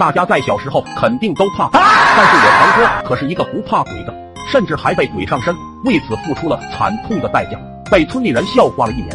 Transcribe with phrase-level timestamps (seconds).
[0.00, 4.14] 大家在小时候肯定都怕鬼，但是我堂哥可是一个不怕鬼的，
[4.50, 7.58] 甚至还被鬼上身，为此付出了惨痛的代价，
[7.90, 9.08] 被村里人笑话了一年。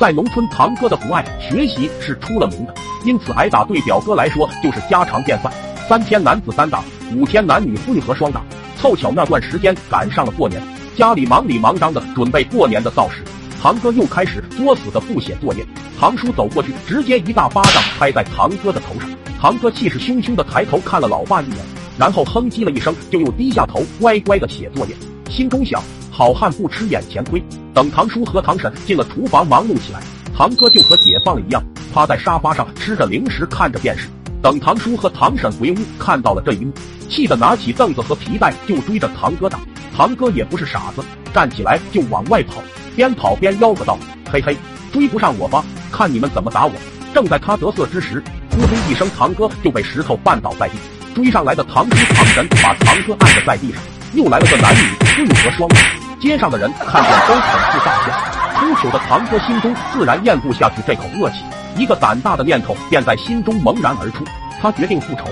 [0.00, 2.72] 在农村，堂哥的不爱学习是出了名的，
[3.04, 5.52] 因此挨打对表哥来说就是家常便饭。
[5.86, 6.82] 三天男子单打，
[7.14, 8.40] 五天男女混合双打。
[8.78, 10.62] 凑巧那段时间赶上了过年，
[10.96, 13.22] 家里忙里忙张的准备过年的造势，
[13.60, 15.62] 堂哥又开始作死的不写作业。
[16.00, 19.06] 堂叔走过去，直接一大巴掌拍在堂哥的头上。
[19.40, 21.56] 堂哥气势汹汹的抬头看了老爸一眼，
[21.98, 24.94] 然后哼唧了一声，就又低下头乖乖的写作业，
[25.30, 25.82] 心中想。
[26.10, 27.42] 好汉不吃眼前亏。
[27.72, 30.02] 等堂叔和堂婶进了厨房，忙碌起来，
[30.36, 31.62] 堂哥就和解放了一样，
[31.94, 34.10] 趴在沙发上吃着零食，看着电视。
[34.42, 36.72] 等堂叔和堂婶回屋，看到了这一幕，
[37.08, 39.58] 气得拿起凳子和皮带就追着堂哥打。
[39.96, 41.02] 堂哥也不是傻子，
[41.32, 42.62] 站起来就往外跑，
[42.94, 43.96] 边跑边吆喝道
[44.30, 44.54] ：“嘿嘿，
[44.92, 45.64] 追不上我吧？
[45.90, 46.72] 看你们怎么打我！”
[47.14, 50.74] 正在他得瑟之时，呼嘿一声，堂哥就被石头绊倒在地。
[51.14, 53.82] 追上来的堂叔堂婶把堂哥按在地上，
[54.14, 54.80] 又来了个男女
[55.16, 55.80] 混合双打。
[56.20, 61.36] 街上的人看见都捧腹大笑，出糗的堂哥心中自然咽不下去这口恶气，
[61.76, 64.24] 一个胆大的念头便在心中萌然而出。
[64.60, 65.24] 他决定复仇，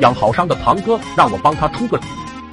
[0.00, 2.10] 养好伤的堂哥让我帮他出个主意。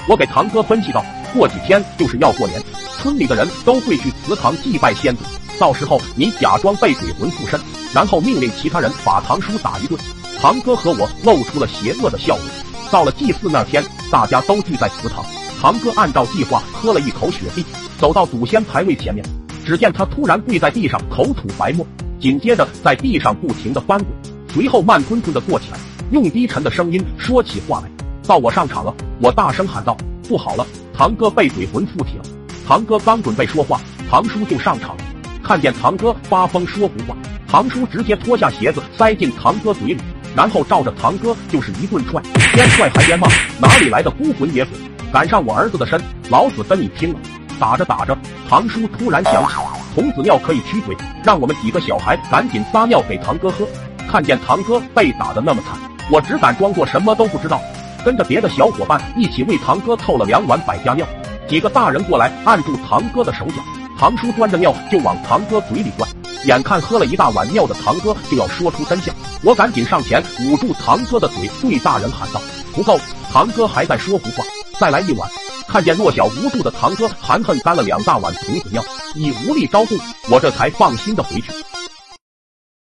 [0.08, 2.62] 我给堂哥分析道：过几天就是要过年，
[2.98, 5.24] 村里的人都会去祠堂祭拜先祖，
[5.60, 7.60] 到时候你假装被鬼魂附身，
[7.94, 9.98] 然后命令其他人把堂叔打一顿。
[10.44, 12.46] 堂哥和我露出了邪恶的笑容。
[12.92, 15.24] 到了祭祀那天，大家都聚在祠堂，
[15.62, 17.64] 堂哥按照计划喝了一口雪碧。
[17.98, 19.26] 走到祖先牌位前面，
[19.66, 21.88] 只见他突然跪在地上，口吐白沫，
[22.20, 24.10] 紧接着在地上不停的翻滚，
[24.54, 25.80] 随后慢吞吞的坐起来，
[26.12, 27.90] 用低沉的声音说起话来。
[28.28, 29.96] 到我上场了，我大声喊道
[30.28, 32.24] ：“不好了，堂哥被鬼魂附体了！”
[32.68, 35.04] 堂哥刚准备说话，堂叔就上场了。
[35.42, 37.16] 看见堂哥发疯说胡话，
[37.48, 39.98] 堂叔直接脱下鞋子塞进堂哥嘴里，
[40.36, 42.22] 然后照着堂哥就是一顿踹，
[42.54, 43.28] 边踹还边骂
[43.62, 44.78] ：“哪里来的孤魂野鬼，
[45.12, 47.20] 敢上我儿子的身，老子跟你拼了！”
[47.60, 48.18] 打着打着，
[48.50, 49.54] 堂叔突然想起
[49.94, 53.66] 童子尿可以驱鬼，让我们几个小孩赶紧撒尿给堂哥喝。
[54.10, 55.80] 看见堂哥被打的那么惨，
[56.12, 57.62] 我只敢装作什么都不知道，
[58.04, 61.06] 跟着别的小伙伴一起为堂哥凑了两碗百家尿。
[61.48, 63.62] 几个大人过来按住堂哥的手脚，
[64.00, 66.10] 堂叔端着尿就往堂哥嘴里灌。
[66.46, 72.42] 眼看喝了一大碗尿的堂哥就要说出真相，我赶紧上前捂住堂哥的嘴，对大人喊道
[72.74, 73.00] ：“不够！”
[73.32, 74.44] 堂哥还在说胡话，
[74.80, 75.30] 再来一碗。
[75.68, 78.84] 看见弱小无助的堂哥含恨干了两大碗童子尿，
[79.16, 79.98] 已无力招供，
[80.30, 81.52] 我这才放心的回去。